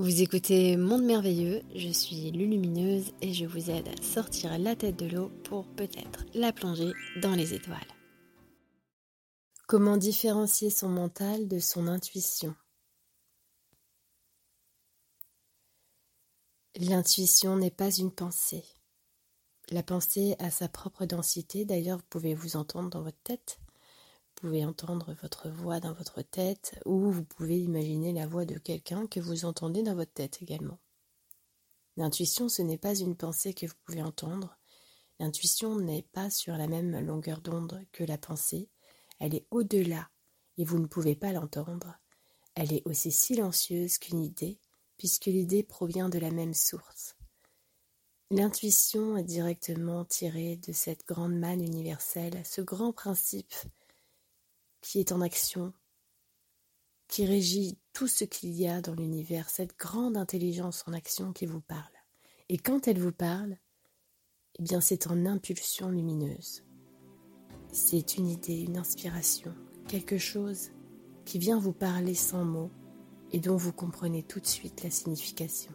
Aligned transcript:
Vous 0.00 0.22
écoutez 0.22 0.78
Monde 0.78 1.02
Merveilleux, 1.02 1.60
je 1.74 1.90
suis 1.90 2.30
Lulumineuse 2.30 3.12
et 3.20 3.34
je 3.34 3.44
vous 3.44 3.68
aide 3.68 3.86
à 3.86 4.02
sortir 4.02 4.58
la 4.58 4.74
tête 4.74 4.96
de 4.96 5.04
l'eau 5.04 5.28
pour 5.44 5.66
peut-être 5.74 6.24
la 6.32 6.54
plonger 6.54 6.94
dans 7.20 7.34
les 7.34 7.52
étoiles. 7.52 7.76
Comment 9.68 9.98
différencier 9.98 10.70
son 10.70 10.88
mental 10.88 11.48
de 11.48 11.58
son 11.58 11.86
intuition? 11.86 12.56
L'intuition 16.76 17.58
n'est 17.58 17.70
pas 17.70 17.94
une 17.94 18.10
pensée. 18.10 18.64
La 19.70 19.82
pensée 19.82 20.34
a 20.38 20.50
sa 20.50 20.70
propre 20.70 21.04
densité, 21.04 21.66
d'ailleurs 21.66 21.98
vous 21.98 22.08
pouvez 22.08 22.32
vous 22.32 22.56
entendre 22.56 22.88
dans 22.88 23.02
votre 23.02 23.20
tête. 23.22 23.60
Vous 24.40 24.48
pouvez 24.48 24.64
entendre 24.64 25.14
votre 25.20 25.50
voix 25.50 25.80
dans 25.80 25.92
votre 25.92 26.22
tête 26.22 26.80
ou 26.86 27.10
vous 27.10 27.24
pouvez 27.24 27.60
imaginer 27.60 28.14
la 28.14 28.26
voix 28.26 28.46
de 28.46 28.56
quelqu'un 28.56 29.06
que 29.06 29.20
vous 29.20 29.44
entendez 29.44 29.82
dans 29.82 29.94
votre 29.94 30.14
tête 30.14 30.40
également. 30.40 30.78
L'intuition, 31.98 32.48
ce 32.48 32.62
n'est 32.62 32.78
pas 32.78 32.94
une 32.94 33.16
pensée 33.16 33.52
que 33.52 33.66
vous 33.66 33.74
pouvez 33.84 34.02
entendre. 34.02 34.56
L'intuition 35.18 35.78
n'est 35.78 36.06
pas 36.14 36.30
sur 36.30 36.56
la 36.56 36.68
même 36.68 36.98
longueur 37.04 37.42
d'onde 37.42 37.84
que 37.92 38.02
la 38.02 38.16
pensée. 38.16 38.70
Elle 39.18 39.34
est 39.34 39.46
au-delà 39.50 40.08
et 40.56 40.64
vous 40.64 40.78
ne 40.78 40.86
pouvez 40.86 41.16
pas 41.16 41.32
l'entendre. 41.32 41.98
Elle 42.54 42.72
est 42.72 42.82
aussi 42.86 43.12
silencieuse 43.12 43.98
qu'une 43.98 44.20
idée 44.20 44.58
puisque 44.96 45.26
l'idée 45.26 45.64
provient 45.64 46.08
de 46.08 46.18
la 46.18 46.30
même 46.30 46.54
source. 46.54 47.14
L'intuition 48.30 49.18
est 49.18 49.22
directement 49.22 50.06
tirée 50.06 50.56
de 50.56 50.72
cette 50.72 51.06
grande 51.06 51.38
manne 51.38 51.62
universelle, 51.62 52.40
ce 52.46 52.62
grand 52.62 52.94
principe 52.94 53.52
qui 54.80 55.00
est 55.00 55.12
en 55.12 55.20
action, 55.20 55.72
qui 57.08 57.26
régit 57.26 57.78
tout 57.92 58.06
ce 58.06 58.24
qu'il 58.24 58.52
y 58.52 58.68
a 58.68 58.80
dans 58.80 58.94
l'univers, 58.94 59.50
cette 59.50 59.76
grande 59.76 60.16
intelligence 60.16 60.84
en 60.86 60.92
action 60.92 61.32
qui 61.32 61.46
vous 61.46 61.60
parle. 61.60 61.92
Et 62.48 62.56
quand 62.56 62.88
elle 62.88 62.98
vous 62.98 63.12
parle, 63.12 63.58
eh 64.58 64.62
bien 64.62 64.80
c'est 64.80 65.06
en 65.06 65.26
impulsion 65.26 65.90
lumineuse. 65.90 66.64
C'est 67.72 68.16
une 68.16 68.28
idée, 68.28 68.62
une 68.62 68.76
inspiration, 68.76 69.54
quelque 69.88 70.18
chose 70.18 70.70
qui 71.24 71.38
vient 71.38 71.58
vous 71.58 71.72
parler 71.72 72.14
sans 72.14 72.44
mots 72.44 72.70
et 73.32 73.40
dont 73.40 73.56
vous 73.56 73.72
comprenez 73.72 74.22
tout 74.22 74.40
de 74.40 74.46
suite 74.46 74.82
la 74.82 74.90
signification. 74.90 75.72